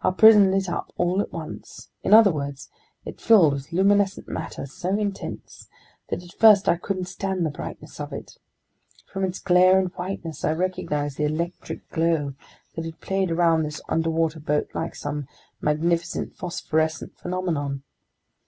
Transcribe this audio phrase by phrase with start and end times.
[0.00, 2.70] Our prison lit up all at once; in other words,
[3.04, 5.68] it filled with luminescent matter so intense
[6.08, 8.38] that at first I couldn't stand the brightness of it.
[9.12, 12.32] From its glare and whiteness, I recognized the electric glow
[12.74, 15.28] that had played around this underwater boat like some
[15.60, 17.82] magnificent phosphorescent phenomenon.